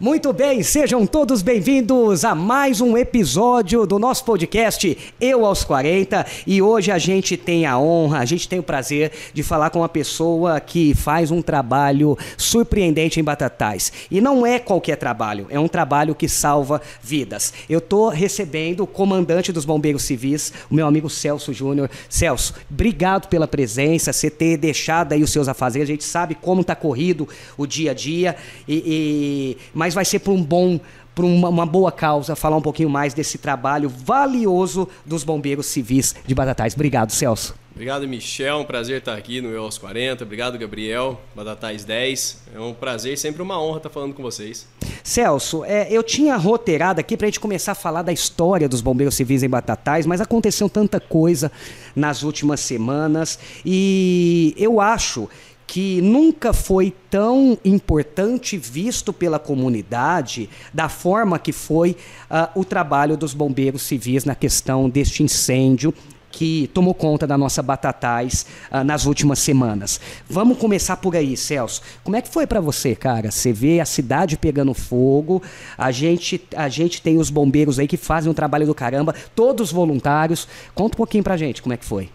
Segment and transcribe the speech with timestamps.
[0.00, 6.24] Muito bem, sejam todos bem-vindos a mais um episódio do nosso podcast Eu aos 40
[6.46, 9.80] e hoje a gente tem a honra, a gente tem o prazer de falar com
[9.80, 13.92] uma pessoa que faz um trabalho surpreendente em Batatais.
[14.08, 17.52] E não é qualquer trabalho, é um trabalho que salva vidas.
[17.68, 21.90] Eu tô recebendo o comandante dos Bombeiros Civis, o meu amigo Celso Júnior.
[22.08, 26.62] Celso, obrigado pela presença, você ter deixado aí os seus afazeres, a gente sabe como
[26.62, 28.36] tá corrido o dia a dia
[28.68, 30.80] e, e mas vai ser por um bom
[31.14, 36.14] por uma, uma, boa causa, falar um pouquinho mais desse trabalho valioso dos bombeiros civis
[36.24, 36.74] de Batatais.
[36.74, 37.56] Obrigado, Celso.
[37.72, 38.58] Obrigado, Michel.
[38.58, 40.22] Um prazer estar aqui no Eu aos 40.
[40.22, 41.20] Obrigado, Gabriel.
[41.34, 42.42] Batatais 10.
[42.54, 44.66] É um prazer, sempre uma honra estar falando com vocês.
[45.02, 48.80] Celso, é, eu tinha roteirado aqui para a gente começar a falar da história dos
[48.80, 51.50] bombeiros civis em Batatais, mas aconteceu tanta coisa
[51.96, 55.28] nas últimas semanas e eu acho
[55.68, 63.18] que nunca foi tão importante visto pela comunidade da forma que foi uh, o trabalho
[63.18, 65.92] dos bombeiros civis na questão deste incêndio
[66.30, 70.00] que tomou conta da nossa Batatais uh, nas últimas semanas.
[70.28, 71.82] Vamos começar por aí, Celso.
[72.02, 73.30] Como é que foi para você, cara?
[73.30, 75.42] Você vê a cidade pegando fogo,
[75.76, 79.70] a gente, a gente tem os bombeiros aí que fazem um trabalho do caramba, todos
[79.70, 80.48] voluntários.
[80.74, 82.08] Conta um pouquinho pra gente como é que foi.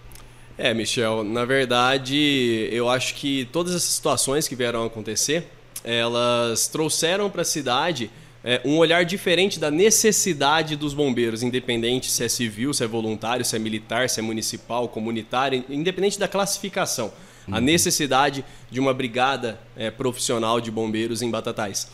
[0.58, 5.48] É, Michel, na verdade, eu acho que todas essas situações que vieram a acontecer,
[5.84, 8.12] elas trouxeram para a cidade
[8.44, 13.44] é, um olhar diferente da necessidade dos bombeiros, independente se é civil, se é voluntário,
[13.44, 17.12] se é militar, se é municipal, comunitário, independente da classificação.
[17.48, 17.56] Uhum.
[17.56, 21.88] A necessidade de uma brigada é, profissional de bombeiros em Batatais.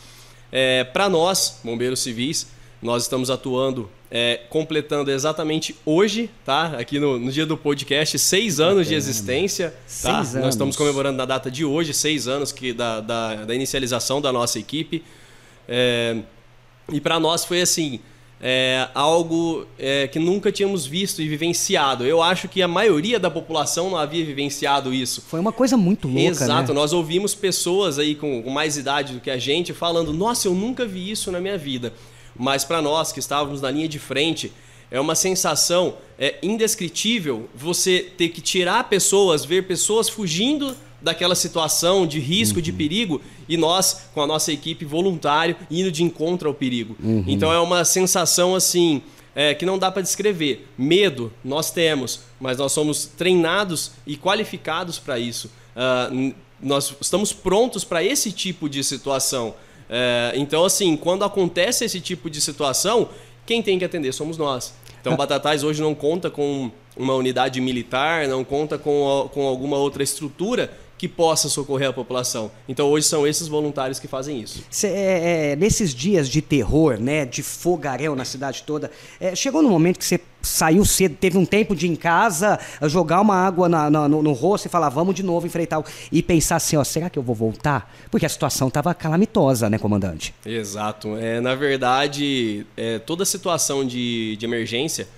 [0.50, 2.48] É, para nós, bombeiros civis,
[2.82, 6.78] nós estamos atuando é, completando exatamente hoje, tá?
[6.78, 9.72] Aqui no, no dia do podcast, seis anos de existência.
[10.02, 10.18] Tá?
[10.18, 10.34] Anos.
[10.34, 14.32] Nós estamos comemorando na data de hoje, seis anos que da, da, da inicialização da
[14.32, 15.04] nossa equipe.
[15.68, 16.16] É,
[16.92, 18.00] e para nós foi assim.
[18.42, 22.06] É, algo é, que nunca tínhamos visto e vivenciado.
[22.06, 25.22] Eu acho que a maioria da população não havia vivenciado isso.
[25.28, 26.22] Foi uma coisa muito louca.
[26.22, 26.80] Exato, né?
[26.80, 30.54] nós ouvimos pessoas aí com, com mais idade do que a gente falando: Nossa, eu
[30.54, 31.92] nunca vi isso na minha vida
[32.36, 34.52] mas para nós que estávamos na linha de frente,
[34.90, 42.06] é uma sensação é, indescritível você ter que tirar pessoas, ver pessoas fugindo daquela situação
[42.06, 42.62] de risco, uhum.
[42.62, 46.96] de perigo, e nós, com a nossa equipe voluntário, indo de encontro ao perigo.
[47.02, 47.24] Uhum.
[47.26, 49.02] Então é uma sensação assim.
[49.32, 50.68] É, que não dá para descrever.
[50.76, 55.48] Medo nós temos, mas nós somos treinados e qualificados para isso.
[55.76, 59.54] Uh, nós estamos prontos para esse tipo de situação.
[59.90, 63.08] É, então, assim, quando acontece esse tipo de situação,
[63.44, 64.72] quem tem que atender somos nós.
[65.00, 70.02] Então, Batatais hoje não conta com uma unidade militar, não conta com, com alguma outra
[70.02, 70.70] estrutura
[71.00, 72.50] que possa socorrer a população.
[72.68, 74.62] Então hoje são esses voluntários que fazem isso.
[74.70, 79.62] Cê, é, é, nesses dias de terror, né, de fogaréu na cidade toda, é, chegou
[79.62, 83.34] no momento que você saiu cedo, teve um tempo de ir em casa, jogar uma
[83.34, 86.76] água na, na, no, no, rosto e falar, vamos de novo enfrentar e pensar assim,
[86.76, 87.90] ó, será que eu vou voltar?
[88.10, 90.34] Porque a situação estava calamitosa, né, comandante?
[90.44, 91.16] Exato.
[91.16, 95.08] É, na verdade, é, toda situação de, de emergência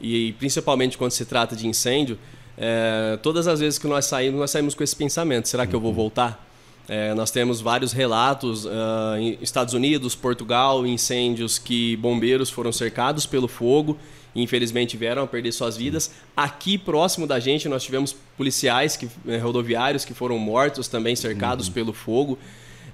[0.00, 2.18] e principalmente quando se trata de incêndio
[2.58, 5.80] é, todas as vezes que nós saímos, nós saímos com esse pensamento: será que eu
[5.80, 5.96] vou uhum.
[5.96, 6.46] voltar?
[6.88, 8.70] É, nós temos vários relatos uh,
[9.18, 13.98] em Estados Unidos, Portugal, incêndios que bombeiros foram cercados pelo fogo
[14.36, 16.12] e infelizmente vieram a perder suas vidas.
[16.36, 21.66] Aqui próximo da gente nós tivemos policiais que, eh, rodoviários que foram mortos também cercados
[21.66, 21.72] uhum.
[21.72, 22.38] pelo fogo.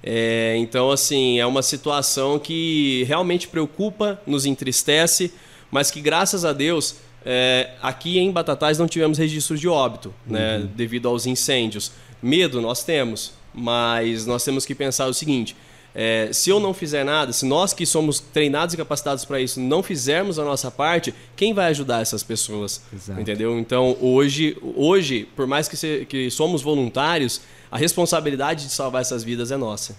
[0.03, 5.33] É, então assim é uma situação que realmente preocupa, nos entristece,
[5.71, 10.59] mas que graças a Deus é, aqui em Batatais não tivemos registros de óbito, né,
[10.59, 10.67] uhum.
[10.75, 11.93] devido aos incêndios.
[12.23, 15.57] Medo nós temos, mas nós temos que pensar o seguinte:
[15.95, 19.61] é, se eu não fizer nada, se nós que somos treinados e capacitados para isso
[19.61, 22.83] não fizermos a nossa parte, quem vai ajudar essas pessoas?
[22.93, 23.21] Exato.
[23.21, 23.59] Entendeu?
[23.59, 29.23] Então hoje, hoje, por mais que, se, que somos voluntários, a responsabilidade de salvar essas
[29.23, 29.97] vidas é nossa.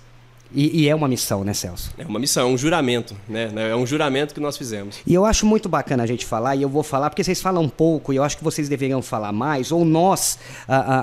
[0.53, 1.91] E, e, é uma missão, né, Celso?
[1.97, 3.51] É uma missão, é um juramento, né?
[3.71, 4.99] É um juramento que nós fizemos.
[5.05, 7.63] E eu acho muito bacana a gente falar, e eu vou falar porque vocês falam
[7.63, 10.37] um pouco, e eu acho que vocês deveriam falar mais, ou nós,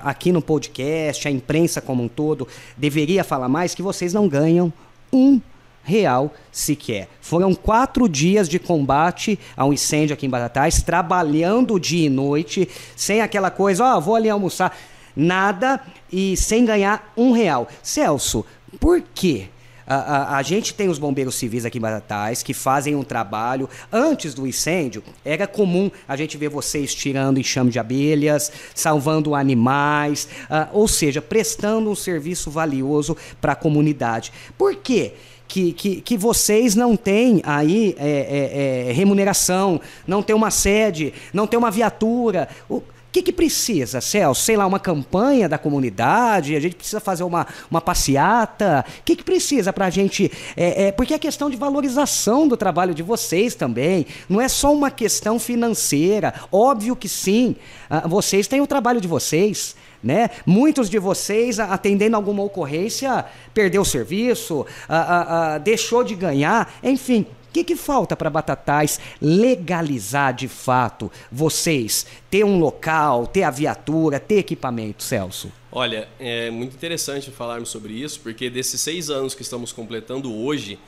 [0.05, 4.73] aqui no podcast, a imprensa como um todo, deveria falar mais que vocês não ganham
[5.13, 5.41] um
[5.83, 7.09] real sequer.
[7.21, 13.21] Foram quatro dias de combate ao incêndio aqui em Batatais, trabalhando dia e noite, sem
[13.21, 14.77] aquela coisa, ó, oh, vou ali almoçar.
[15.17, 15.81] Nada
[16.13, 17.69] e sem ganhar um real.
[17.83, 18.47] Celso,
[18.79, 19.49] por quê?
[19.87, 23.69] A, a, a, gente tem os bombeiros civis aqui em Batatais que fazem um trabalho.
[23.91, 30.29] Antes do incêndio, era comum a gente ver vocês tirando enxame de abelhas, salvando animais,
[30.45, 34.33] uh, ou seja, prestando um serviço valioso para a comunidade.
[34.57, 35.15] Por quê?
[35.51, 41.13] que, que, que vocês não têm aí é, é, é, remuneração, não tem uma sede,
[41.33, 42.49] não tem uma viatura.
[42.69, 44.41] O, o que, que precisa, Celso?
[44.41, 46.55] Sei lá, uma campanha da comunidade?
[46.55, 48.85] A gente precisa fazer uma, uma passeata?
[49.01, 50.31] O que, que precisa para a gente.
[50.57, 54.07] É, é, porque é questão de valorização do trabalho de vocês também.
[54.29, 56.33] Não é só uma questão financeira.
[56.53, 57.57] Óbvio que sim.
[57.91, 59.75] Ah, vocês têm o trabalho de vocês.
[60.01, 60.31] Né?
[60.47, 67.27] Muitos de vocês, atendendo alguma ocorrência, perdeu o serviço, a, a, deixou de ganhar, enfim.
[67.51, 72.07] O que, que falta para Batatais legalizar de fato vocês?
[72.31, 75.51] Ter um local, ter a viatura, ter equipamento, Celso?
[75.73, 80.79] Olha, é muito interessante falarmos sobre isso, porque desses seis anos que estamos completando hoje,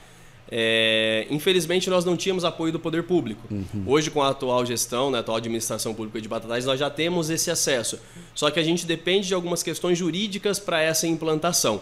[0.51, 3.41] é, infelizmente, nós não tínhamos apoio do poder público.
[3.49, 3.83] Uhum.
[3.87, 7.29] Hoje, com a atual gestão, né, a atual administração pública de Batatais, nós já temos
[7.29, 7.99] esse acesso.
[8.35, 11.81] Só que a gente depende de algumas questões jurídicas para essa implantação.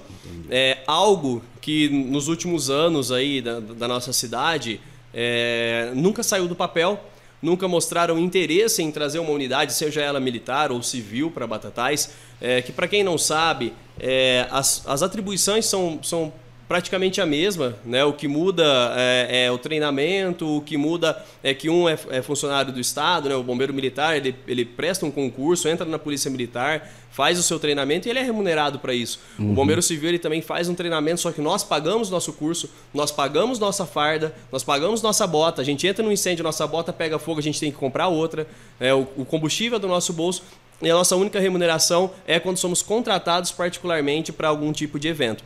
[0.50, 4.80] É algo que nos últimos anos aí da, da nossa cidade
[5.14, 7.04] é, nunca saiu do papel,
[7.42, 12.12] nunca mostraram interesse em trazer uma unidade, seja ela militar ou civil, para Batatais.
[12.40, 16.32] É, que, para quem não sabe, é, as, as atribuições são, são
[16.72, 18.06] praticamente a mesma, né?
[18.06, 18.64] O que muda
[18.96, 23.28] é, é, o treinamento, o que muda é que um é, é, funcionário do Estado,
[23.28, 23.36] né?
[23.36, 27.60] O bombeiro militar, ele, ele presta um concurso, entra na polícia militar, faz o seu
[27.60, 29.20] treinamento e ele é remunerado para isso.
[29.38, 29.52] Uhum.
[29.52, 33.12] O bombeiro civil, ele também faz um treinamento, só que nós pagamos nosso curso, nós
[33.12, 37.20] pagamos nossa farda, nós pagamos nossa bota, a gente entra no incêndio, nossa bota pega
[37.20, 38.48] fogo, a gente tem que comprar outra,
[38.80, 40.42] é, o, o combustível é do nosso bolso,
[40.82, 45.44] e a nossa única remuneração é quando somos contratados particularmente para algum tipo de evento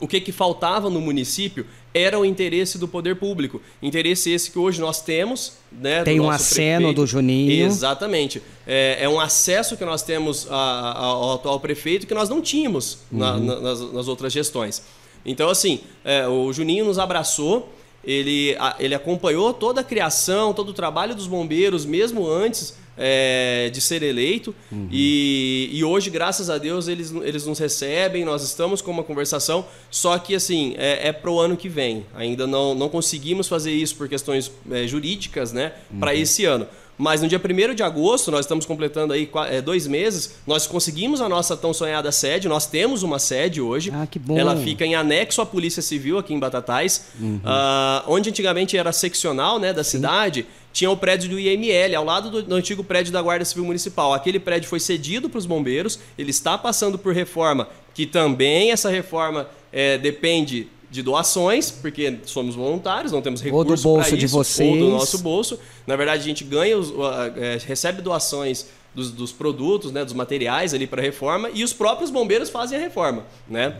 [0.00, 3.60] o que, que faltava no município era o interesse do poder público.
[3.82, 5.54] Interesse esse que hoje nós temos.
[5.72, 7.00] Né, Tem um aceno prefeito.
[7.00, 7.66] do Juninho.
[7.66, 8.42] Exatamente.
[8.66, 12.40] É, é, um acesso que nós temos a, a, ao atual prefeito que nós não
[12.40, 13.18] tínhamos uhum.
[13.18, 14.82] na, na, nas, nas, outras gestões.
[15.24, 17.72] Então, assim, é, o Juninho nos abraçou,
[18.04, 23.70] ele, a, ele acompanhou toda a criação, todo o trabalho dos bombeiros, mesmo antes é,
[23.72, 24.54] de ser eleito.
[24.70, 24.88] Uhum.
[24.90, 29.64] E, e hoje, graças a Deus, eles, eles nos recebem, nós estamos com uma conversação,
[29.90, 32.04] só que assim, é, é para o ano que vem.
[32.14, 36.00] Ainda não, não conseguimos fazer isso por questões é, jurídicas, né, uhum.
[36.00, 36.66] para esse ano.
[36.98, 41.20] Mas no dia 1 de agosto, nós estamos completando aí é, dois meses, nós conseguimos
[41.20, 43.92] a nossa tão sonhada sede, nós temos uma sede hoje.
[43.94, 44.36] Ah, que bom.
[44.36, 47.36] Ela fica em anexo à Polícia Civil aqui em Batatais, uhum.
[47.36, 49.98] uh, onde antigamente era seccional né, da Sim.
[49.98, 53.64] cidade tinha o prédio do IML, ao lado do, do, antigo prédio da Guarda Civil
[53.64, 54.12] Municipal.
[54.12, 58.90] Aquele prédio foi cedido para os bombeiros, ele está passando por reforma, que também essa
[58.90, 64.26] reforma é, depende de doações, porque somos voluntários, não temos recursos Ou do bolso de
[64.26, 64.68] vocês.
[64.70, 65.58] Ou do nosso bolso.
[65.86, 66.92] Na verdade, a gente ganha, os,
[67.36, 71.72] é, recebe doações dos, dos, produtos, né, dos materiais ali para a reforma, e os
[71.72, 73.24] próprios bombeiros fazem a reforma.
[73.46, 73.76] Né?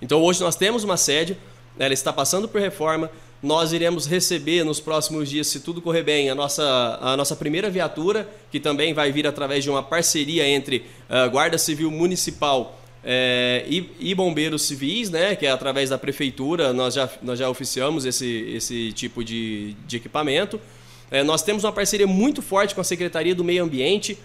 [0.00, 1.36] Então hoje nós temos uma sede,
[1.78, 3.10] ela está passando por reforma,
[3.42, 7.70] nós iremos receber nos próximos dias, se tudo correr bem, a nossa, a nossa primeira
[7.70, 12.78] viatura, que também vai vir através de uma parceria entre a uh, Guarda Civil Municipal
[13.02, 17.48] é, e, e, bombeiros civis, né, que é através da prefeitura, nós já, nós já
[17.48, 20.60] oficiamos esse, esse tipo de, de equipamento.
[21.10, 24.18] É, nós temos uma parceria muito forte com a Secretaria do Meio Ambiente,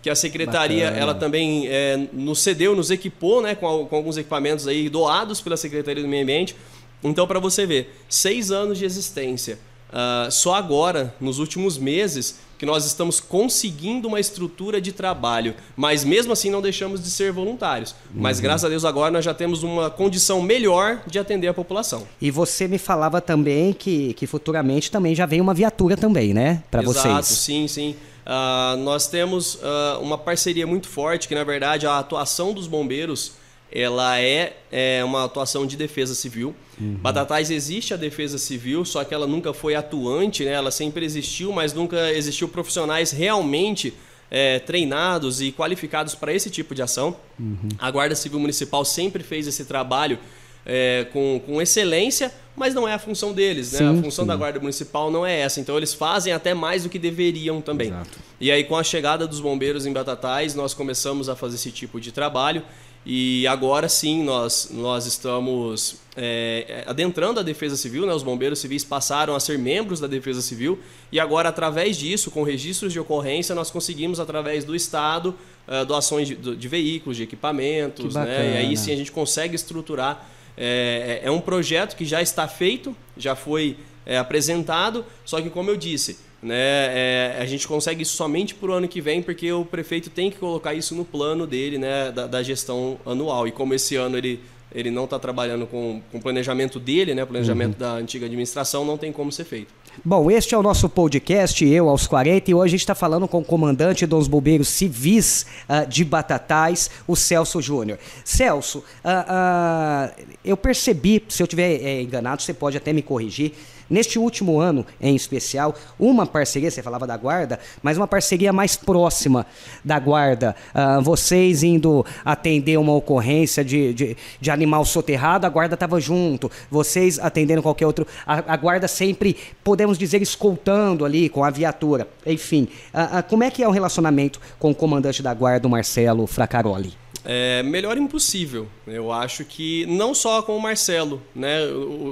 [0.00, 1.00] que a secretaria Bacana.
[1.00, 5.56] ela também é, nos cedeu, nos equipou né, com, com alguns equipamentos aí doados pela
[5.56, 6.56] Secretaria do Meio Ambiente
[7.02, 9.58] então, para você ver, seis anos de existência.
[9.92, 15.52] Uh, só agora, nos últimos meses, que nós estamos conseguindo uma estrutura de trabalho.
[15.76, 17.90] Mas mesmo assim não deixamos de ser voluntários.
[17.90, 18.22] Uhum.
[18.22, 22.06] Mas graças a Deus agora nós já temos uma condição melhor de atender a população.
[22.20, 26.62] E você me falava também que, que futuramente também já vem uma viatura também, né?
[26.70, 27.04] Para vocês.
[27.04, 27.96] Exato, sim, sim.
[28.24, 33.32] Uh, nós temos uh, uma parceria muito forte que, na verdade, a atuação dos bombeiros
[33.72, 36.54] ela é, é uma atuação de defesa civil.
[36.80, 36.94] Uhum.
[36.94, 40.52] Batatais existe a defesa civil, só que ela nunca foi atuante, né?
[40.52, 43.94] ela sempre existiu, mas nunca existiu profissionais realmente
[44.30, 47.16] é, treinados e qualificados para esse tipo de ação.
[47.38, 47.68] Uhum.
[47.78, 50.18] A Guarda Civil Municipal sempre fez esse trabalho
[50.64, 53.78] é, com, com excelência, mas não é a função deles, né?
[53.78, 54.28] Sim, a função sim.
[54.28, 55.60] da Guarda Municipal não é essa.
[55.60, 57.88] Então eles fazem até mais do que deveriam também.
[57.88, 58.18] Exato.
[58.40, 62.00] E aí, com a chegada dos bombeiros em Batatais, nós começamos a fazer esse tipo
[62.00, 62.62] de trabalho.
[63.04, 68.14] E agora sim nós, nós estamos é, adentrando a Defesa Civil, né?
[68.14, 70.78] os bombeiros civis passaram a ser membros da Defesa Civil
[71.10, 75.34] e agora, através disso, com registros de ocorrência, nós conseguimos, através do Estado,
[75.66, 78.54] uh, doações de, de, veículos, de equipamentos, né?
[78.54, 80.28] e aí sim a gente consegue estruturar.
[80.56, 85.50] É, é, é um projeto que já está feito, já foi é, apresentado, só que,
[85.50, 86.54] como eu disse, né?
[86.56, 90.30] É, a gente consegue isso somente para o ano que vem, porque o prefeito tem
[90.30, 93.46] que colocar isso no plano dele, né, da, da, gestão anual.
[93.46, 94.40] E como esse ano ele
[94.74, 97.78] ele não está trabalhando com, com o planejamento dele, né, planejamento uhum.
[97.78, 99.72] da antiga administração, não tem como ser feito.
[100.02, 103.28] Bom, este é o nosso podcast, Eu aos 40, e hoje a gente está falando
[103.28, 107.98] com o comandante dos bombeiros civis uh, de Batatais, o Celso Júnior.
[108.24, 113.52] Celso, uh, uh, eu percebi, se eu estiver é, enganado, você pode até me corrigir,
[113.92, 118.74] Neste último ano, em especial, uma parceria, você falava da guarda, mas uma parceria mais
[118.74, 119.44] próxima
[119.84, 120.56] da guarda.
[120.74, 126.50] Uh, vocês indo atender uma ocorrência de, de, de animal soterrado, a guarda estava junto.
[126.70, 128.06] Vocês atendendo qualquer outro.
[128.26, 132.08] A, a, guarda sempre, podemos dizer, escoltando ali com a viatura.
[132.24, 135.70] Enfim, uh, uh, como é que é o relacionamento com o comandante da guarda, o
[135.70, 137.01] Marcelo Fracaroli?
[137.24, 138.68] É, melhor impossível.
[138.86, 141.64] Eu acho que não só com o Marcelo, né?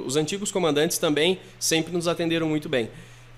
[0.05, 2.89] Os antigos comandantes também sempre nos atenderam muito bem.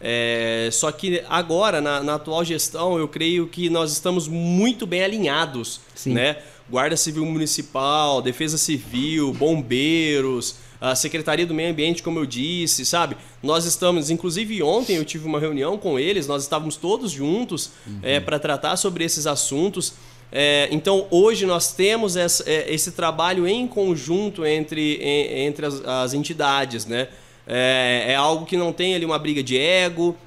[0.06, 5.02] É, só que agora, na, na, atual gestão, eu creio que nós estamos muito bem
[5.02, 6.14] alinhados, Sim.
[6.14, 6.38] né?
[6.70, 13.16] Guarda Civil Municipal, Defesa Civil, Bombeiros, a Secretaria do Meio Ambiente, como eu disse, sabe?
[13.42, 18.00] Nós estamos, inclusive ontem eu tive uma reunião com eles, nós estávamos todos juntos uhum.
[18.04, 19.94] é, para tratar sobre esses assuntos.
[20.36, 22.26] É, então, hoje nós temos é,
[22.68, 26.88] esse trabalho em conjunto entre, entre as, as, entidades.
[26.88, 27.08] Né?
[27.46, 30.18] É, é, algo que não tem ali uma briga de ego,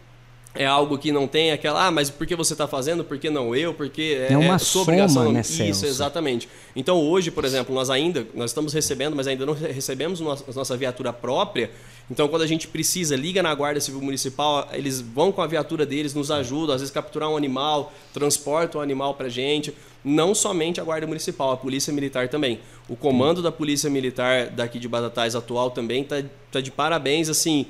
[0.57, 3.31] é algo que não tem aquela, ah, mas por que você está fazendo, por que
[3.31, 5.33] não eu, porque é, é uma é sua soma, obrigação.
[5.33, 6.49] Né, Isso, exatamente.
[6.75, 10.77] Então hoje, por exemplo, nós ainda, nós estamos recebendo, mas ainda não recebemos a nossa
[10.77, 11.71] viatura própria,
[12.11, 15.85] então, quando a gente precisa, liga na Guarda Civil Municipal, eles vão com a viatura
[15.85, 19.75] deles, nos ajudam, às vezes capturar um animal, transportam o animal para gente.
[20.05, 22.61] Não somente a Guarda Municipal, a Polícia Militar também.
[22.89, 26.23] O comando da Polícia Militar daqui de Batatais atual também está
[26.53, 27.67] tá de parabéns, assim.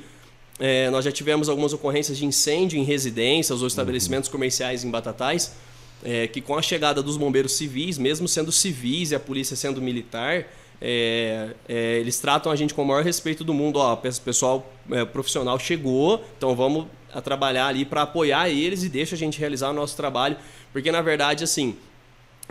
[0.59, 5.53] É, nós já tivemos algumas ocorrências de incêndio em residências ou estabelecimentos comerciais em Batatais,
[6.03, 9.83] é, que com a chegada dos bombeiros civis, mesmo sendo civis e a polícia sendo
[9.83, 10.47] militar,
[10.81, 13.79] é, é, eles tratam a gente com o maior respeito do mundo.
[13.79, 18.89] Ó, o pessoal é, profissional chegou, então vamos a trabalhar ali para apoiar eles e
[18.89, 20.37] deixa a gente realizar o nosso trabalho.
[20.73, 21.77] Porque, na verdade, assim,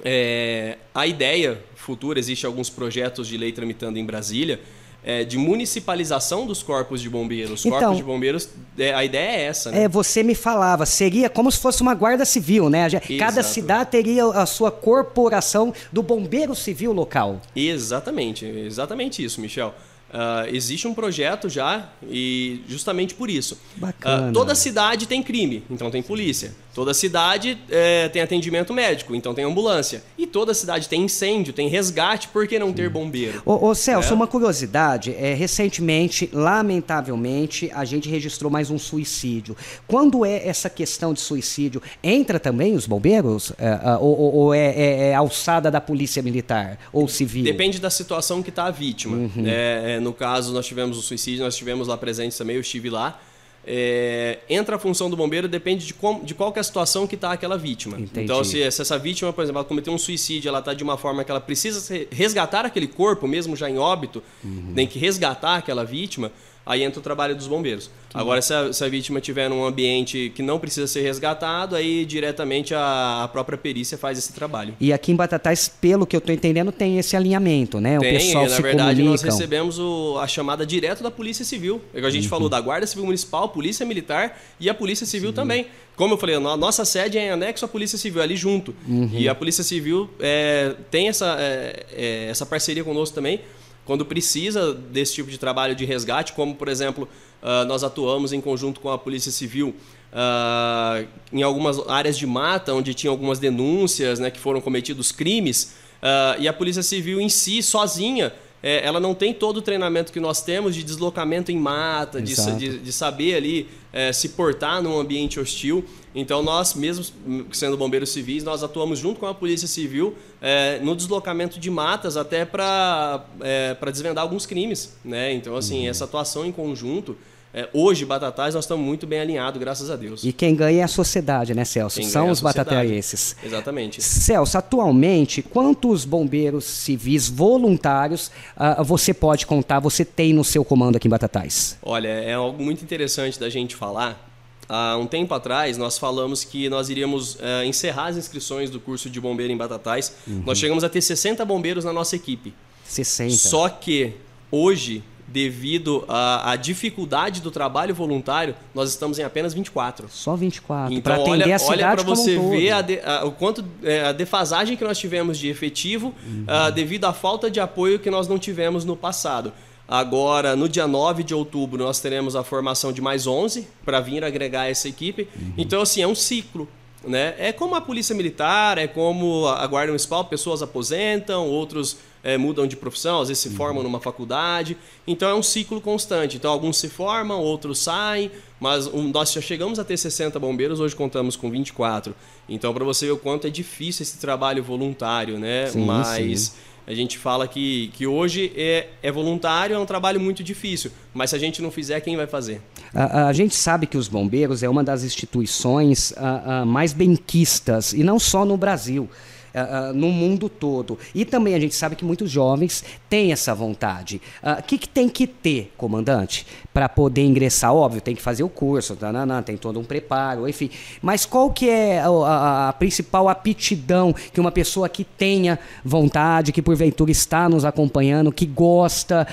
[0.04, 4.60] é, a ideia futura, existe alguns projetos de lei tramitando em Brasília,
[5.06, 7.60] é, de municipalização dos corpos de bombeiros.
[7.60, 9.84] Os então, corpos de bombeiros, é, a ideia é essa, né?
[9.84, 12.90] É, você me falava, seria como se fosse uma guarda civil, né?
[12.90, 13.48] Cada Exato.
[13.48, 17.40] cidade teria a sua corporação do bombeiro civil local.
[17.56, 19.76] Exatamente, exatamente isso, Michel.
[20.16, 23.60] Uh, existe um projeto já e justamente por isso.
[23.76, 24.30] Bacana.
[24.30, 26.54] Uh, toda cidade tem crime, então tem polícia.
[26.76, 30.04] Toda cidade é, tem atendimento médico, então tem ambulância.
[30.18, 33.42] E toda cidade tem incêndio, tem resgate, por que não ter bombeiro?
[33.46, 34.14] Ô, ô Celso, é?
[34.14, 35.16] uma curiosidade.
[35.18, 39.56] É, recentemente, lamentavelmente, a gente registrou mais um suicídio.
[39.88, 43.54] Quando é essa questão de suicídio, entra também os bombeiros?
[43.58, 47.46] É, é ou, ou é, é, alçada da polícia militar ou civil?
[47.46, 49.16] Depende da situação que está a vítima.
[49.16, 49.46] Uhum.
[49.46, 53.20] É, no caso, nós tivemos o suicídio, nós tivemos lá presentes também, eu estive lá.
[53.68, 57.16] É, entra a função do bombeiro depende de, com, de qual é a situação que
[57.16, 58.00] está aquela vítima.
[58.00, 58.24] Entendi.
[58.24, 60.98] Então, se, se, essa vítima, por exemplo, ela cometeu um suicídio, ela está de uma
[60.98, 64.74] forma que ela precisa resgatar aquele corpo, mesmo já em óbito, uhum.
[64.76, 66.32] tem que resgatar aquela vítima,
[66.66, 67.92] aí entra o trabalho dos bombeiros.
[68.10, 71.76] Que Agora, se a, se a, vítima estiver num ambiente que não precisa ser resgatado,
[71.76, 74.74] aí diretamente a, a, própria perícia faz esse trabalho.
[74.80, 78.00] E aqui em Batatais, pelo que eu estou entendendo, tem esse alinhamento, né?
[78.00, 79.12] Tem, o pessoal na se verdade, comunicam.
[79.12, 81.82] nós recebemos o, a chamada direto da Polícia Civil.
[81.94, 82.30] É a gente uhum.
[82.30, 85.36] falou da Guarda Civil Municipal, Polícia Militar e a Polícia Civil Sim.
[85.36, 85.68] também.
[85.96, 88.76] Como eu falei, a nossa sede é em anexo à Polícia Civil, ali junto.
[88.88, 89.10] Uhum.
[89.14, 93.40] E a Polícia Civil é, tem essa, é, é essa parceria conosco também
[93.86, 97.08] quando precisa desse tipo de trabalho de resgate, como por exemplo,
[97.42, 99.76] uh, nós atuamos em conjunto com a Polícia Civil
[100.12, 105.76] uh, em algumas áreas de mata, onde tinha algumas denúncias né, que foram cometidos crimes,
[106.02, 110.12] uh, e a Polícia Civil em si, sozinha, é, ela não tem todo o treinamento
[110.12, 114.82] que nós temos de deslocamento em mata, de, de, de, saber ali é, se portar
[114.82, 115.86] num ambiente hostil.
[116.16, 117.06] Então nós, mesmo
[117.52, 122.16] sendo bombeiros civis, nós atuamos junto com a Polícia Civil é, no deslocamento de matas
[122.16, 124.96] até para é, desvendar alguns crimes.
[125.04, 125.34] Né?
[125.34, 125.90] Então, assim, uhum.
[125.90, 127.18] essa atuação em conjunto
[127.58, 130.26] é, hoje, Batatais, nós estamos muito bem alinhados, graças a Deus.
[130.26, 132.02] E quem ganha é a sociedade, né, Celso?
[132.02, 133.34] Quem São os batataenses.
[133.42, 134.02] Exatamente.
[134.02, 140.98] Celso, atualmente, quantos bombeiros civis voluntários uh, você pode contar, você tem no seu comando
[140.98, 141.78] aqui em Batatais?
[141.82, 144.35] Olha, é algo muito interessante da gente falar.
[144.68, 149.10] Há um tempo atrás, nós falamos que nós iríamos uh, encerrar as inscrições do curso
[149.10, 150.14] de bombeiro em Batatais.
[150.28, 150.44] Uhum.
[150.46, 152.54] Nós chegamos a ter 60 bombeiros na nossa equipe.
[152.84, 153.32] 60.
[153.36, 154.14] Só que
[154.52, 160.08] hoje devido à, dificuldade do trabalho voluntário, nós estamos em apenas 24.
[160.10, 160.94] Só 24.
[160.94, 163.32] Então, para atender olha, a cidade olha para você um ver a de, a, o
[163.32, 166.46] quanto é, a defasagem que nós tivemos de efetivo uhum.
[166.48, 169.52] uh, devido à falta de apoio que nós não tivemos no passado.
[169.88, 174.24] Agora, no dia 9 de outubro, nós teremos a formação de mais 11 para vir
[174.24, 175.28] agregar essa equipe.
[175.36, 175.54] Uhum.
[175.58, 176.68] Então, assim, é um ciclo.
[177.08, 177.36] Né?
[177.38, 182.66] É como a polícia militar, é como a guarda municipal, pessoas aposentam, outros é, mudam
[182.66, 183.56] de profissão, às vezes se uhum.
[183.56, 184.76] formam numa faculdade.
[185.06, 186.38] Então é um ciclo constante.
[186.38, 190.80] Então alguns se formam, outros saem, mas um, nós já chegamos a ter 60 bombeiros,
[190.80, 192.16] hoje contamos com 24.
[192.50, 195.68] Então para você ver o quanto é difícil esse trabalho voluntário, né?
[195.68, 196.52] Sim, mas sim.
[196.88, 201.32] A gente fala que, que hoje é, é voluntário, é um trabalho muito difícil, mas
[201.32, 202.62] se a gente não fizer, quem vai fazer?
[202.94, 207.92] A, a gente sabe que os bombeiros é uma das instituições a, a mais benquistas,
[207.92, 209.10] e não só no Brasil
[209.56, 211.00] uh, no mundo todo.
[211.14, 214.22] E também a gente sabe que muitos jovens têm essa vontade.
[214.44, 217.74] O uh, que, que tem que ter, comandante, para poder ingressar?
[217.74, 220.70] Óbvio, tem que fazer o curso, tanana, tem todo um preparo, enfim.
[221.02, 226.52] Mas qual que é a, a, a principal aptidão que uma pessoa que tenha vontade,
[226.52, 229.28] que porventura está nos acompanhando, que gosta,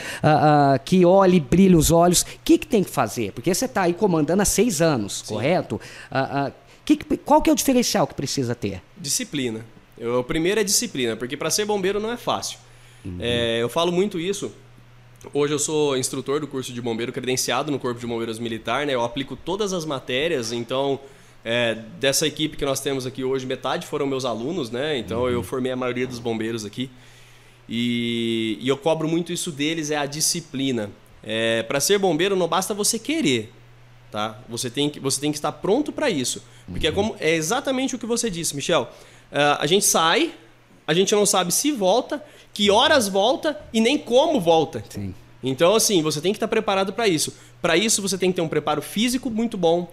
[0.85, 3.33] que olhe e brilha os olhos, o que, que tem que fazer?
[3.33, 5.35] Porque você está aí comandando há seis anos, Sim.
[5.35, 5.81] correto?
[6.85, 8.83] Que, qual que é o diferencial que precisa ter?
[8.97, 9.65] Disciplina.
[10.03, 12.59] Eu, o primeiro é disciplina, porque para ser bombeiro não é fácil.
[13.05, 13.19] Uhum.
[13.21, 14.53] É, eu falo muito isso.
[15.33, 18.95] Hoje eu sou instrutor do curso de bombeiro credenciado no Corpo de Bombeiros Militar, né?
[18.95, 20.99] Eu aplico todas as matérias, então
[21.45, 24.99] é, dessa equipe que nós temos aqui hoje, metade foram meus alunos, né?
[24.99, 25.29] Então uhum.
[25.29, 26.91] eu formei a maioria dos bombeiros aqui.
[27.69, 30.91] E, e eu cobro muito isso deles, é a disciplina.
[31.23, 33.53] É, para ser bombeiro não basta você querer,
[34.11, 34.41] tá?
[34.49, 36.43] Você tem que, você tem que estar pronto para isso.
[36.67, 36.93] Porque é uhum.
[36.93, 38.91] é, como, é exatamente o que você disse, Michel.
[39.33, 40.33] Uh, a gente sai,
[40.87, 42.23] a gente não sabe se volta,
[42.53, 44.85] que horas volta e nem como volta.
[44.89, 45.15] Sim.
[45.43, 47.35] Então, assim, você tem que estar preparado para isso.
[47.61, 49.91] Para isso, você tem que ter um preparo físico muito bom.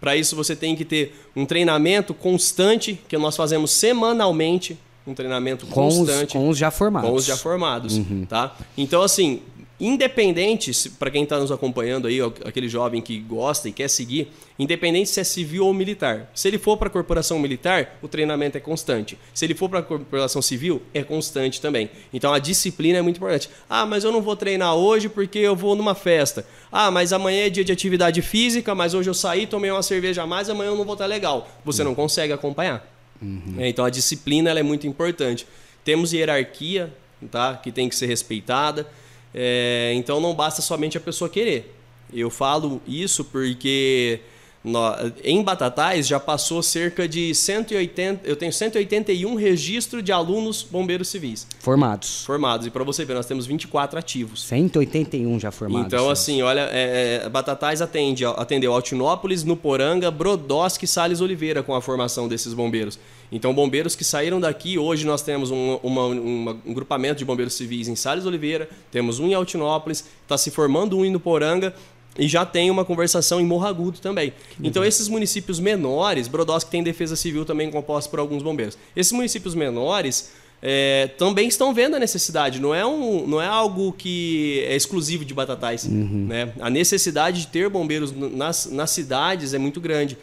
[0.00, 4.78] Para isso, você tem que ter um treinamento constante, que nós fazemos semanalmente.
[5.06, 6.26] Um treinamento com constante.
[6.26, 7.10] Os, com os já formados.
[7.10, 8.24] Com os já formados, uhum.
[8.28, 8.54] tá?
[8.78, 9.42] Então, assim,
[9.84, 15.10] Independente, para quem está nos acompanhando aí, aquele jovem que gosta e quer seguir, independente
[15.10, 16.30] se é civil ou militar.
[16.32, 19.18] Se ele for para a corporação militar, o treinamento é constante.
[19.34, 21.90] Se ele for para a corporação civil, é constante também.
[22.14, 23.50] Então a disciplina é muito importante.
[23.68, 26.46] Ah, mas eu não vou treinar hoje porque eu vou numa festa.
[26.70, 30.22] Ah, mas amanhã é dia de atividade física, mas hoje eu saí, tomei uma cerveja
[30.22, 31.50] a mais, amanhã eu não vou estar legal.
[31.64, 32.88] Você não consegue acompanhar.
[33.20, 33.56] Uhum.
[33.58, 35.44] É, então a disciplina é muito importante.
[35.84, 36.94] Temos hierarquia,
[37.32, 37.56] tá?
[37.56, 38.86] Que tem que ser respeitada.
[39.34, 41.74] É, então não basta somente a pessoa querer.
[42.12, 44.20] Eu falo isso porque
[44.64, 44.80] no,
[45.24, 51.46] em Batatais já passou cerca de 180, eu tenho 181 registros de alunos bombeiros civis.
[51.58, 52.24] Formados.
[52.24, 52.66] Formados.
[52.66, 54.44] E para você ver, nós temos 24 ativos.
[54.44, 55.86] 181 já formados.
[55.86, 61.74] Então, assim, olha, é, é, Batatais atende, atendeu Altinópolis, Nuporanga, Brodowski e Salles Oliveira com
[61.74, 62.98] a formação desses bombeiros.
[63.32, 67.54] Então, bombeiros que saíram daqui, hoje nós temos um, uma, uma, um grupamento de bombeiros
[67.54, 71.74] civis em Salles Oliveira, temos um em Altinópolis, está se formando um em Nuporanga
[72.18, 74.32] e já tem uma conversação em Morro Agudo também.
[74.62, 78.76] Então, esses municípios menores, Brodowski tem defesa civil também composta por alguns bombeiros.
[78.94, 82.60] Esses municípios menores é, também estão vendo a necessidade.
[82.60, 85.84] Não é, um, não é algo que é exclusivo de Batatais.
[85.84, 86.26] Uhum.
[86.28, 86.52] Né?
[86.60, 90.16] A necessidade de ter bombeiros nas, nas cidades é muito grande.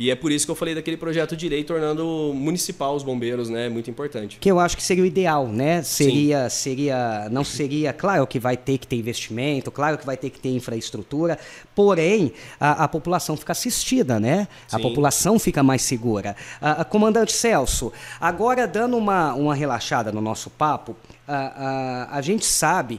[0.00, 3.50] E é por isso que eu falei daquele projeto de lei tornando municipal os bombeiros,
[3.50, 3.68] né?
[3.68, 4.38] Muito importante.
[4.40, 5.82] Que eu acho que seria o ideal, né?
[5.82, 6.56] Seria, Sim.
[6.56, 10.40] seria, não seria, claro que vai ter que ter investimento, claro que vai ter que
[10.40, 11.38] ter infraestrutura,
[11.74, 14.48] porém a, a população fica assistida, né?
[14.66, 14.76] Sim.
[14.76, 16.34] A população fica mais segura.
[16.62, 20.96] A, a, comandante Celso, agora dando uma, uma relaxada no nosso papo,
[21.28, 22.98] a, a gente sabe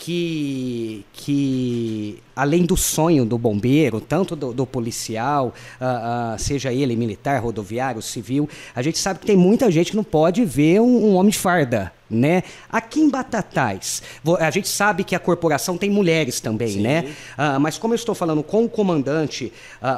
[0.00, 6.96] que, que além do sonho do bombeiro, tanto do, do policial, uh, uh, seja ele
[6.96, 11.10] militar, rodoviário, civil, a gente sabe que tem muita gente que não pode ver um,
[11.10, 11.92] um homem de farda.
[12.08, 12.42] Né?
[12.70, 14.02] Aqui em Batatais,
[14.40, 16.80] a gente sabe que a corporação tem mulheres também, Sim.
[16.80, 17.14] né?
[17.38, 19.52] Uh, mas como eu estou falando com o comandante,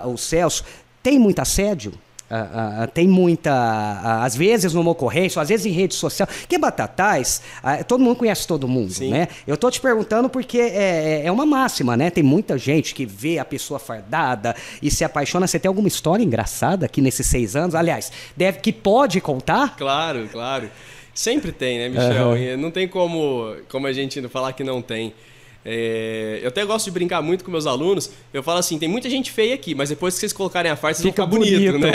[0.05, 0.65] o Celso,
[1.03, 1.93] tem muito assédio?
[2.33, 3.53] Uh, uh, tem muita.
[3.53, 6.27] Uh, às vezes numa ocorrência, às vezes em rede social.
[6.49, 7.43] Que Batatais,
[7.87, 9.11] todo mundo conhece todo mundo, Sim.
[9.11, 9.29] né?
[9.47, 12.09] Eu tô te perguntando porque é, é, é uma máxima, né?
[12.09, 15.47] Tem muita gente que vê a pessoa fardada e se apaixona.
[15.47, 17.75] Você tem alguma história engraçada aqui nesses seis anos?
[17.75, 19.77] Aliás, deve que pode contar?
[19.77, 20.71] Claro, claro.
[21.15, 22.29] Sempre tem, né, Michel?
[22.29, 22.57] Uhum.
[22.57, 25.13] Não tem como, como a gente falar que não tem.
[25.65, 28.11] É, eu até gosto de brincar muito com meus alunos.
[28.33, 31.03] Eu falo assim: tem muita gente feia aqui, mas depois que vocês colocarem a farsa,
[31.03, 31.93] fica bonito, bonito né?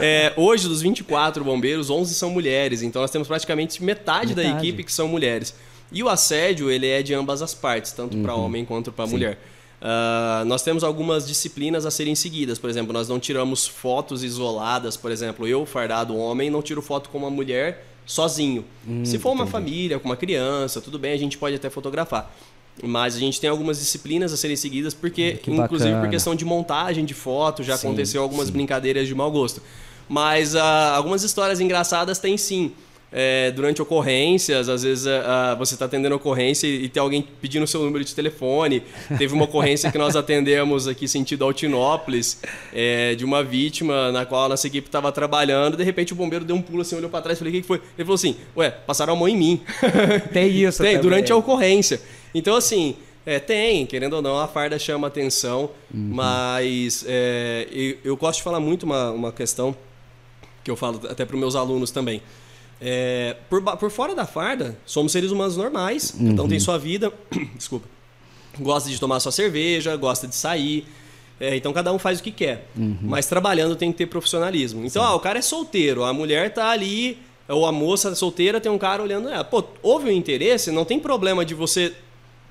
[0.00, 2.82] é, hoje, dos 24 bombeiros, 11 são mulheres.
[2.82, 4.52] Então nós temos praticamente metade, metade.
[4.52, 5.54] da equipe que são mulheres.
[5.92, 8.44] E o assédio, ele é de ambas as partes, tanto para Uhum.
[8.44, 9.38] homem quanto para mulher.
[9.80, 12.58] Ah, nós temos algumas disciplinas a serem seguidas.
[12.58, 14.96] Por exemplo, nós não tiramos fotos isoladas.
[14.96, 18.64] Por exemplo, eu, fardado homem, não tiro foto com uma mulher sozinho.
[18.86, 22.30] Hum, Se for uma família, com uma criança, tudo bem, a gente pode até fotografar.
[22.82, 26.00] Mas a gente tem algumas disciplinas a serem seguidas, porque, Que inclusive bacana.
[26.06, 28.52] por questão de montagem de foto, já Sim, aconteceu algumas sim.
[28.52, 29.60] brincadeiras de mau gosto.
[30.08, 32.72] Mas ah, algumas histórias engraçadas tem sim.
[33.12, 37.00] É, durante ocorrências, às vezes ah, ah, você está atendendo a ocorrência e, e tem
[37.00, 38.82] alguém pedindo o seu número de telefone.
[39.18, 42.40] Teve uma ocorrência que nós atendemos aqui sentido Altinópolis,
[42.72, 45.76] é, de uma vítima na qual a nossa equipe estava trabalhando.
[45.76, 47.60] De repente o bombeiro deu um pulo assim, olhou para trás e falei: o que
[47.62, 47.78] que foi?
[47.78, 49.60] Ele falou assim: ué, passaram a mão em mim.
[50.32, 51.02] Tem isso Tem, também.
[51.02, 52.00] durante a ocorrência.
[52.32, 52.94] Então, assim,
[53.26, 56.10] é, tem, querendo ou não, a farda chama atenção, Uhum.
[56.14, 59.74] mas é, eu, eu gosto de falar muito uma, uma questão
[60.62, 62.22] que eu falo até para os meus alunos também.
[62.80, 66.48] É, por, por fora da farda, somos seres humanos normais, um Uhum.
[66.48, 67.12] tem sua vida,
[67.54, 67.86] desculpa,
[68.58, 70.86] gosta de tomar sua cerveja, gosta de sair,
[71.38, 72.68] é, então cada um faz o que quer.
[72.76, 72.98] Uhum.
[73.02, 74.84] Mas trabalhando tem que ter profissionalismo.
[74.84, 78.70] Então, ah, o cara é solteiro, a mulher tá ali, ou a moça solteira tem
[78.70, 79.44] um cara olhando ela.
[79.44, 81.92] Pô, houve um interesse, não tem problema de você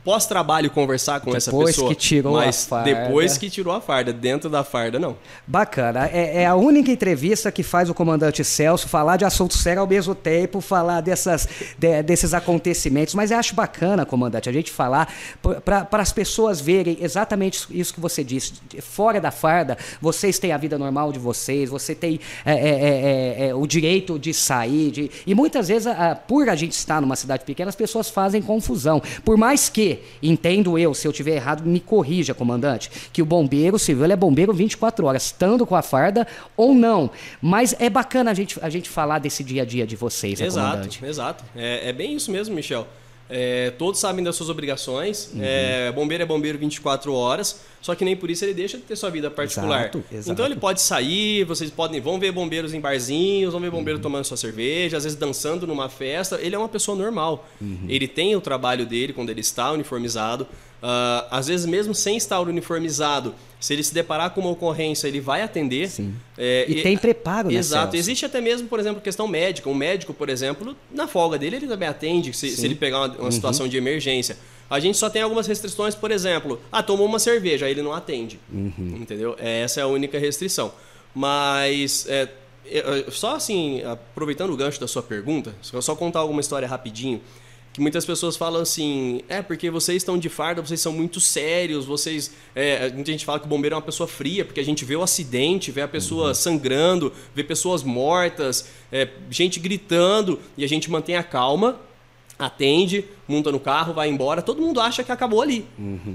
[0.04, 1.90] pós-trabalho conversar com essa Depois pessoa.
[1.90, 2.94] que tirou a mas farda.
[2.94, 5.16] depois que tirou a farda, dentro da farda não.
[5.46, 6.10] Bacana.
[6.12, 9.88] É, é a única entrevista que faz o comandante Celso falar de assunto sério ao
[9.88, 13.14] mesmo tempo, falar dessas, de- desses acontecimentos.
[13.14, 15.12] Mas eu acho bacana, comandante, a gente falar
[15.66, 18.54] para as pessoas verem exatamente isso que você disse.
[18.82, 23.46] Fora da farda, vocês têm a vida normal de vocês, você tem é, é, é,
[23.46, 24.92] é, é, o direito de sair.
[24.92, 28.10] de- e muitas vezes, a- a- por a gente estar numa cidade pequena, as pessoas
[28.10, 29.02] fazem confusão.
[29.26, 29.89] Por mais que,
[30.22, 34.16] entendo eu, se eu tiver errado, me corrija, comandante, que o bombeiro civil ele é
[34.16, 37.10] bombeiro 24 horas, estando com a farda ou não.
[37.42, 40.46] Mas é bacana a gente, a gente falar desse dia a dia de vocês, né,
[40.46, 41.06] Exato, comandante?
[41.06, 41.44] exato.
[41.56, 42.88] É, é bem isso mesmo, Michel.
[43.30, 45.30] É, todos sabem das suas obrigações.
[45.34, 45.40] Uhum.
[45.44, 48.96] É, bombeiro é bombeiro 24 horas, só que nem por isso ele deixa de ter
[48.96, 49.82] sua vida particular.
[49.82, 50.32] Exato, exato.
[50.32, 53.76] Então ele pode sair, vocês podem vão ver bombeiros em barzinhos, vão ver Uhum.
[53.76, 56.40] bombeiro tomando sua cerveja, às vezes dançando numa festa.
[56.42, 57.48] Ele é uma pessoa normal.
[57.62, 57.86] Uhum.
[57.88, 60.48] Ele tem o trabalho dele quando ele está uniformizado.
[60.82, 65.20] Ah, às vezes mesmo sem estar uniformizado, se ele se deparar com uma ocorrência, ele
[65.20, 65.90] vai atender.
[65.90, 66.16] Sim.
[66.38, 67.92] É, E tem preparo, né, Exato.
[67.92, 67.98] Celso?
[67.98, 69.70] Existe até mesmo, por exemplo, questão médica.
[69.70, 73.18] Um médico, por exemplo, na folga dele, ele também atende se, se ele pegar uma,
[73.18, 74.38] uma situação de emergência.
[74.70, 77.92] A gente só tem algumas restrições, por exemplo, ah, tomou uma cerveja, aí ele não
[77.92, 78.40] atende.
[78.54, 79.36] Entendeu?
[79.40, 80.72] É, Essa é a única restrição.
[81.14, 82.30] Mas, é,
[83.10, 87.20] só assim, aproveitando o gancho da sua pergunta, só contar alguma história rapidinho.
[87.80, 91.86] Que muitas pessoas falam assim, é porque vocês estão de farda, vocês são muito sérios,
[91.86, 92.30] vocês.
[92.54, 94.98] É, muita gente fala que o bombeiro é uma pessoa fria, porque a gente vê
[94.98, 100.92] o acidente, vê a pessoa sangrando, vê pessoas mortas, é, gente gritando, e a gente
[100.92, 101.80] mantém a calma,
[102.38, 105.66] atende, monta no carro, vai embora, todo mundo acha que acabou ali.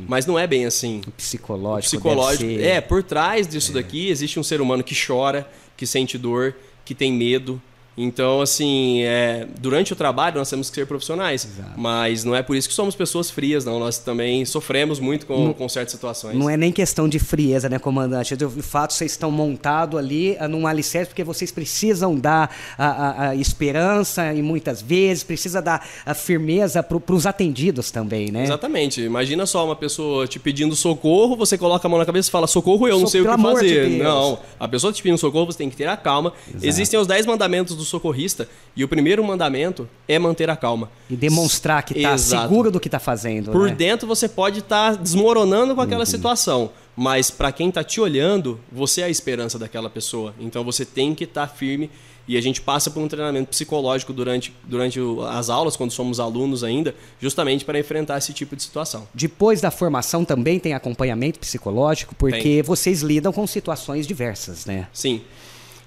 [0.07, 1.97] Mas não é bem assim Psicológico.
[1.97, 2.45] psicológico.
[2.45, 6.19] deve ser- É, por trás disso daqui existe um ser humano que chora, que sente
[6.19, 7.59] dor, que tem medo.
[7.97, 11.45] Então, assim, é, durante o trabalho nós temos que ser profissionais.
[11.45, 11.79] Exato.
[11.79, 13.79] Mas não é por isso que somos pessoas frias, não.
[13.79, 16.37] Nós também sofremos muito com, com certas situações.
[16.37, 18.37] Não é nem questão de frieza, né, comandante?
[18.37, 23.29] De fato, vocês estão montados ali ah, num alicerce porque vocês precisam dar a, a-
[23.31, 28.43] a esperança e muitas vezes precisa dar a firmeza para os atendidos também, né?
[28.43, 29.01] Exatamente.
[29.03, 32.47] Imagina só uma pessoa te pedindo socorro, você coloca a mão na cabeça e fala:
[32.49, 33.89] socorro, eu não So- sei o que de fazer.
[33.89, 34.03] Deus.
[34.03, 34.39] não.
[34.59, 36.33] A pessoa te pedindo socorro, você tem que ter a calma.
[36.61, 40.91] Existem os 10 mandamentos do socorrista e o primeiro mandamento é manter a calma.
[41.09, 43.51] E demonstrar que está seguro do que está fazendo.
[43.53, 43.75] Por né?
[43.75, 45.87] dentro você pode estar desmoronando com Uhum.
[45.87, 50.35] aquela situação, mas para quem está te olhando, você é a esperança daquela pessoa.
[50.41, 51.91] Então você tem que estar firme
[52.27, 56.65] e a gente passa por um treinamento psicológico durante, durante as aulas, quando somos alunos
[56.65, 59.07] ainda, justamente para enfrentar esse tipo de situação.
[59.13, 62.63] Depois da formação também tem acompanhamento psicológico, porque Tem.
[62.63, 64.89] vocês lidam com situações diversas, né?
[64.91, 65.21] Sim.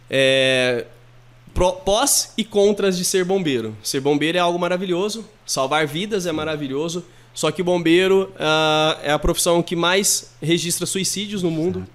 [0.10, 0.86] É,
[1.54, 3.76] pró- Pós e contras de ser bombeiro.
[3.84, 9.20] Ser bombeiro é algo maravilhoso, salvar vidas é maravilhoso, só que bombeiro ah, é a
[9.20, 11.86] profissão que mais registra suicídios no mundo.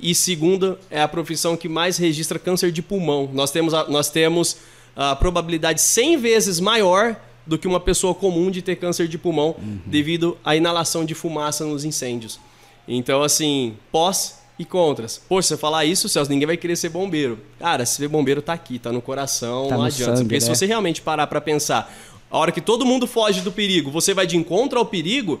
[0.00, 3.30] E segunda, é a profissão que mais registra câncer de pulmão.
[3.32, 4.56] Nós temos a, nós temos
[4.96, 7.14] a probabilidade 100 vezes maior
[7.46, 9.54] do que uma pessoa comum de ter câncer de pulmão
[9.86, 12.38] devido à inalação de fumaça nos incêndios.
[12.86, 15.20] Então, assim, pós e contras.
[15.28, 17.38] Poxa, se você falar isso, Celso, ninguém vai querer ser bombeiro.
[17.58, 20.16] Cara, ser bombeiro tá aqui, tá no coração, Tá não no adianta.
[20.16, 20.54] sangue, Porque se né?
[20.54, 21.92] você realmente parar pra pensar,
[22.30, 25.40] a hora que todo mundo foge do perigo, você vai de encontro ao perigo,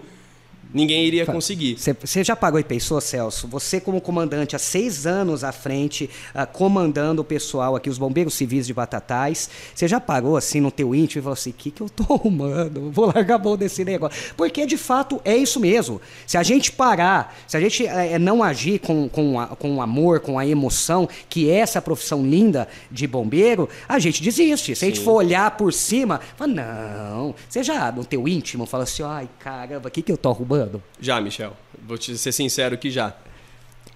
[0.72, 1.76] ninguém iria conseguir.
[1.76, 3.46] Você já pagou e pensou, Celso?
[3.48, 8.34] Você como comandante há seis anos à frente, uh, comandando o pessoal aqui, os bombeiros
[8.34, 11.70] civis de Batatais, você já pagou assim no teu íntimo e falou assim, o que,
[11.70, 12.90] que eu tô arrumando?
[12.90, 14.34] Vou largar a mão desse negócio.
[14.36, 16.00] Porque de fato é isso mesmo.
[16.26, 19.82] Se a gente parar, se a gente é, não agir com, com, a, com o
[19.82, 24.74] amor, com a emoção, que é essa profissão linda de bombeiro, a gente desiste.
[24.74, 24.86] Se Sim.
[24.86, 29.02] a gente for olhar por cima, fala, não, você já no teu íntimo fala assim,
[29.02, 30.61] ai caramba, o que, que eu tô arrumando?
[31.00, 31.56] Já, Michel.
[31.86, 33.14] Vou te ser sincero que já.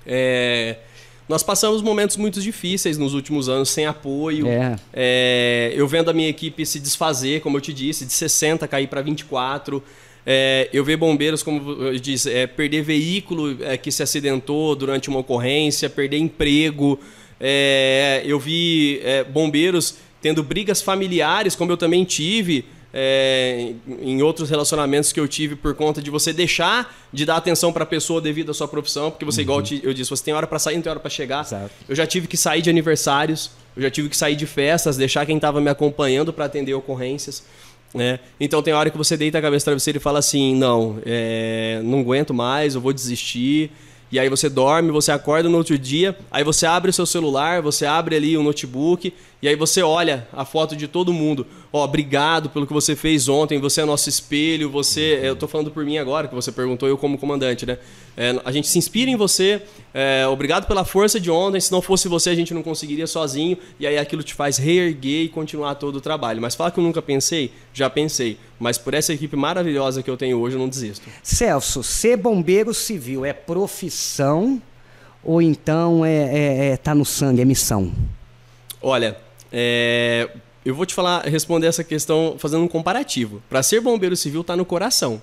[0.06, 0.76] É,
[1.28, 4.46] nós passamos momentos muito difíceis nos últimos anos, sem apoio.
[4.46, 4.76] É.
[4.92, 8.86] É, eu vendo a minha equipe se desfazer, como eu te disse, de 60 cair
[8.86, 9.82] para 24.
[10.24, 15.08] É, eu ver bombeiros, como eu disse, é, perder veículo é, que se acidentou durante
[15.08, 16.98] uma ocorrência, perder emprego.
[17.40, 22.64] É, eu vi é, bombeiros tendo brigas familiares, como eu também tive
[22.98, 27.70] é, em outros relacionamentos que eu tive por conta de você deixar de dar atenção
[27.70, 29.42] para a pessoa devido à sua profissão, porque você, uhum.
[29.42, 31.44] igual eu disse, você tem hora para sair, não tem hora para chegar.
[31.44, 31.70] Exato.
[31.86, 35.26] Eu já tive que sair de aniversários, eu já tive que sair de festas, deixar
[35.26, 37.44] quem estava me acompanhando para atender ocorrências.
[37.92, 38.18] Né?
[38.40, 41.82] Então tem hora que você deita a cabeça no travesseiro e fala assim, não, é,
[41.84, 43.70] não aguento mais, eu vou desistir.
[44.10, 47.60] E aí você dorme, você acorda no outro dia, aí você abre o seu celular,
[47.60, 49.12] você abre ali o notebook
[49.46, 51.46] e aí você olha a foto de todo mundo.
[51.72, 55.20] Ó, oh, obrigado pelo que você fez ontem, você é nosso espelho, você.
[55.22, 57.78] Eu tô falando por mim agora, que você perguntou, eu como comandante, né?
[58.16, 59.62] É, a gente se inspira em você,
[59.94, 63.56] é, obrigado pela força de ontem, se não fosse você a gente não conseguiria sozinho,
[63.78, 66.42] e aí aquilo te faz reerguer e continuar todo o trabalho.
[66.42, 70.16] Mas fala que eu nunca pensei, já pensei, mas por essa equipe maravilhosa que eu
[70.16, 71.08] tenho hoje eu não desisto.
[71.22, 74.60] Celso, ser bombeiro civil é profissão
[75.22, 77.92] ou então é, é, é tá no sangue, é missão?
[78.82, 79.16] Olha,
[79.52, 80.28] é,
[80.64, 83.42] eu vou te falar, responder essa questão fazendo um comparativo.
[83.48, 85.22] Para ser bombeiro civil está no coração,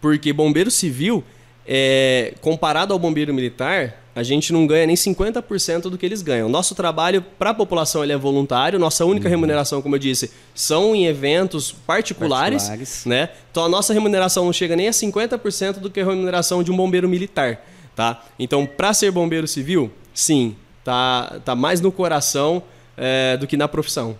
[0.00, 1.24] porque bombeiro civil
[1.66, 6.48] é, comparado ao bombeiro militar, a gente não ganha nem 50% do que eles ganham.
[6.48, 9.30] Nosso trabalho para a população ele é voluntário, nossa única uhum.
[9.30, 13.30] remuneração, como eu disse, são em eventos particulares, particulares, né?
[13.50, 16.76] Então a nossa remuneração não chega nem a 50% do que a remuneração de um
[16.76, 18.22] bombeiro militar, tá?
[18.38, 22.62] Então, para ser bombeiro civil, sim, tá, tá mais no coração
[22.96, 24.16] é, do que na profissão.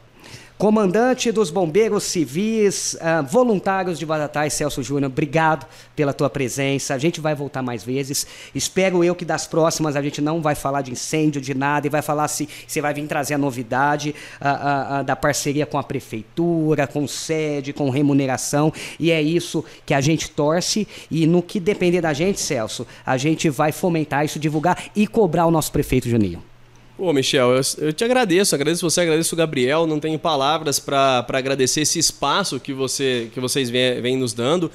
[0.63, 6.95] Comandante dos Bombeiros Civis, uh, voluntários de Batatais, Celso Júnior, obrigado pela tua presença.
[6.95, 8.25] A gente vai voltar mais vezes.
[8.55, 11.91] Espero eu que das próximas a gente não vai falar de incêndio, de nada, e
[11.91, 15.83] vai falar se você vai vir trazer a novidade uh, uh, da parceria com a
[15.83, 18.73] prefeitura, com sede, com remuneração.
[19.01, 20.87] E é isso que a gente torce.
[21.11, 25.47] E no que depender da gente, Celso, a gente vai fomentar isso, divulgar e cobrar
[25.47, 26.52] o nosso prefeito Juninho.
[26.96, 29.87] Pô, Michel, eu, eu, te agradeço, agradeço você, agradeço o Gabriel.
[29.87, 34.70] Não tenho palavras para agradecer esse espaço que, você, que vocês vêm, vêm nos dando.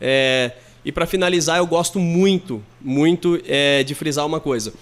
[0.00, 0.52] É,
[0.84, 4.72] e para finalizar, eu gosto muito, muito é, de frisar uma coisa.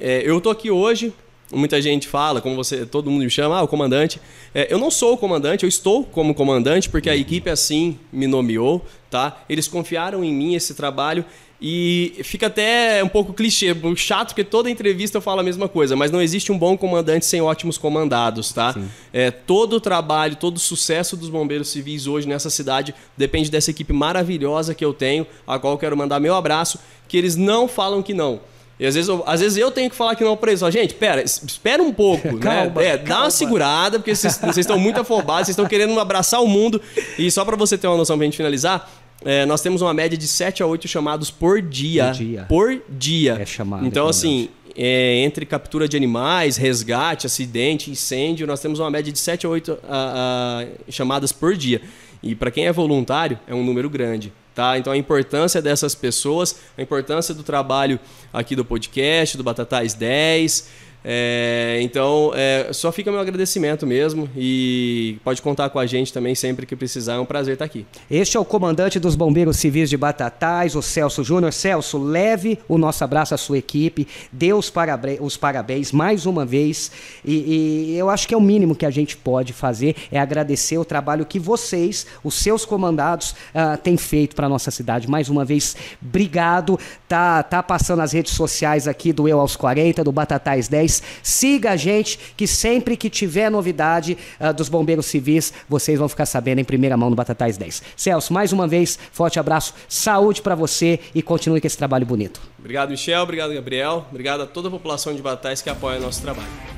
[0.00, 1.12] É, eu tô aqui hoje,
[1.52, 4.20] muita gente fala, como você, todo mundo me chama, ah, o comandante.
[4.54, 8.28] É, eu não sou o comandante, eu estou como comandante porque a equipe assim me
[8.28, 9.42] nomeou, tá?
[9.48, 11.24] Eles confiaram em mim esse trabalho
[11.60, 15.96] e fica até um pouco clichê, chato, porque toda entrevista eu falo a mesma coisa,
[15.96, 18.76] mas não existe um bom comandante sem ótimos comandados, tá?
[19.12, 23.72] É, todo o trabalho, todo o sucesso dos bombeiros civis hoje nessa cidade depende dessa
[23.72, 27.66] equipe maravilhosa que eu tenho, a qual eu quero mandar meu abraço, que eles não
[27.66, 28.40] falam que não.
[28.78, 30.60] E às vezes, eu, às vezes eu tenho que falar que não para eles.
[30.72, 32.38] Gente, pera, espera um pouco, né?
[32.38, 32.86] calma, né?
[32.86, 36.46] É, dá uma segurada, porque vocês, vocês estão muito afobados, vocês estão querendo abraçar o
[36.46, 36.80] mundo.
[37.18, 38.88] E só para você ter uma noção pra gente finalizar,
[39.24, 42.06] é, nós temos uma média de 7 a 8 chamados por dia.
[42.06, 42.46] Por dia.
[42.48, 43.36] Por dia.
[43.40, 43.86] É chamado.
[43.86, 49.12] Então, é assim, é, entre captura de animais, resgate, acidente, incêndio, nós temos uma média
[49.12, 51.82] de 7 a 8 a, a, chamadas por dia.
[52.22, 54.32] E para quem é voluntário, é um número grande.
[54.54, 54.76] Tá?
[54.76, 57.98] Então a importância dessas pessoas, a importância do trabalho
[58.32, 60.68] aqui do podcast, do Batatais 10,
[61.10, 66.34] é, então, é, só fica meu agradecimento mesmo e pode contar com a gente também
[66.34, 67.14] sempre que precisar.
[67.14, 67.86] É um prazer estar aqui.
[68.10, 71.50] Este é o comandante dos Bombeiros Civis de Batatais, o Celso Júnior.
[71.50, 76.44] Celso, leve o nosso abraço à sua equipe, dê os, parabéns, os parabéns mais uma
[76.44, 76.92] vez.
[77.24, 80.76] E, e, eu acho que é o mínimo que a gente pode fazer é agradecer
[80.76, 85.08] o trabalho que vocês, os seus comandados, uh, têm feito para nossa cidade.
[85.08, 86.78] Mais uma vez, obrigado.
[87.08, 91.72] Tá, tá passando as redes sociais aqui do Eu aos 40, do Batatais 10 Siga
[91.72, 96.60] a gente, que sempre que tiver novidade uh, dos bombeiros civis, vocês vão ficar sabendo
[96.60, 97.82] em primeira mão no Batatais 10.
[97.96, 102.40] Celso, mais uma vez, forte abraço, saúde para você e continue com esse trabalho bonito.
[102.58, 103.22] Obrigado, Michel.
[103.22, 104.06] Obrigado, Gabriel.
[104.10, 106.77] Obrigado a toda a população de Batatais que apoia nosso trabalho.